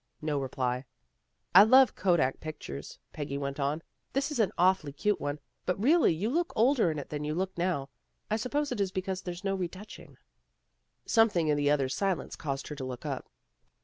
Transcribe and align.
No 0.19 0.39
reply." 0.39 0.83
I 1.53 1.61
love 1.61 1.93
kodak 1.95 2.39
pictures," 2.39 2.97
Peggy 3.13 3.37
went 3.37 3.59
on." 3.59 3.83
This 4.13 4.31
is 4.31 4.39
an 4.39 4.51
awfully 4.57 4.91
cute 4.93 5.21
one, 5.21 5.37
but 5.67 5.79
really 5.79 6.11
you 6.11 6.27
look 6.31 6.51
older 6.55 6.89
in 6.89 6.97
it 6.97 7.09
than 7.09 7.23
you 7.23 7.35
look 7.35 7.55
now. 7.55 7.87
I 8.27 8.37
suppose 8.37 8.71
it 8.71 8.81
is 8.81 8.91
because 8.91 9.21
there's 9.21 9.43
no 9.43 9.53
retouching." 9.53 10.17
Something 11.05 11.49
in 11.49 11.55
the 11.57 11.69
other's 11.69 11.93
silence 11.93 12.35
caused 12.35 12.67
her 12.69 12.75
to 12.77 12.83
look 12.83 13.05
up. 13.05 13.29